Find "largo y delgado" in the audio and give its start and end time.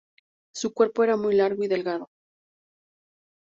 1.35-2.09